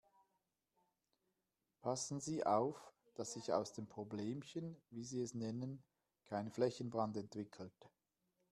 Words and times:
Passen 1.81 2.19
Sie 2.21 2.43
auf, 2.43 2.91
dass 3.13 3.33
sich 3.33 3.53
aus 3.53 3.73
dem 3.73 3.85
Problemchen, 3.85 4.75
wie 4.89 5.03
Sie 5.05 5.21
es 5.21 5.35
nennen, 5.35 5.83
kein 6.25 6.49
Flächenbrand 6.49 7.17
entwickelt. 7.17 7.91